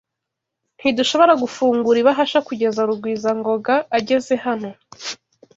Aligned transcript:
Ntidushobora 0.79 1.33
gufungura 1.43 1.97
ibahasha 1.99 2.39
kugeza 2.47 2.79
Rugwizangoga 2.89 3.73
ageze 3.97 4.33
hano. 4.45 4.69